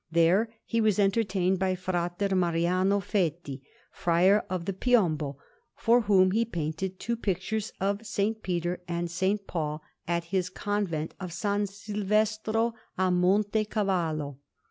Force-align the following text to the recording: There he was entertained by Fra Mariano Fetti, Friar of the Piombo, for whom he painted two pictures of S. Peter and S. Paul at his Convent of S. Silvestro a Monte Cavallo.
There 0.11 0.49
he 0.65 0.81
was 0.81 0.97
entertained 0.97 1.59
by 1.59 1.75
Fra 1.75 2.11
Mariano 2.31 2.99
Fetti, 3.01 3.61
Friar 3.91 4.43
of 4.49 4.65
the 4.65 4.73
Piombo, 4.73 5.35
for 5.75 6.01
whom 6.01 6.31
he 6.31 6.43
painted 6.43 6.99
two 6.99 7.15
pictures 7.15 7.71
of 7.79 7.99
S. 7.99 8.19
Peter 8.41 8.81
and 8.87 9.09
S. 9.09 9.37
Paul 9.45 9.83
at 10.07 10.23
his 10.33 10.49
Convent 10.49 11.13
of 11.19 11.29
S. 11.29 11.69
Silvestro 11.75 12.73
a 12.97 13.11
Monte 13.11 13.63
Cavallo. 13.65 14.39